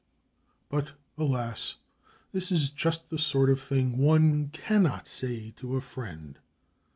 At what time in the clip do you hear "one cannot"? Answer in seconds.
3.99-5.05